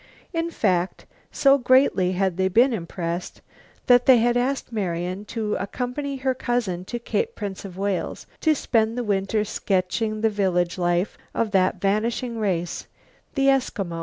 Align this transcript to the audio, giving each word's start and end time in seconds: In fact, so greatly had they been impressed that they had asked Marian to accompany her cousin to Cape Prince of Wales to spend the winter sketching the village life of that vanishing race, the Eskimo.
In 0.33 0.49
fact, 0.49 1.05
so 1.31 1.59
greatly 1.59 2.13
had 2.13 2.35
they 2.35 2.47
been 2.47 2.73
impressed 2.73 3.41
that 3.85 4.07
they 4.07 4.17
had 4.17 4.35
asked 4.35 4.71
Marian 4.71 5.25
to 5.25 5.53
accompany 5.57 6.15
her 6.15 6.33
cousin 6.33 6.83
to 6.85 6.97
Cape 6.97 7.35
Prince 7.35 7.65
of 7.65 7.77
Wales 7.77 8.25
to 8.39 8.55
spend 8.55 8.97
the 8.97 9.03
winter 9.03 9.45
sketching 9.45 10.21
the 10.21 10.29
village 10.31 10.79
life 10.79 11.19
of 11.35 11.51
that 11.51 11.79
vanishing 11.79 12.39
race, 12.39 12.87
the 13.35 13.45
Eskimo. 13.49 13.99